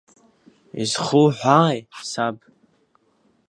Изхуҳәааи, 0.81 1.79
саб? 2.09 2.37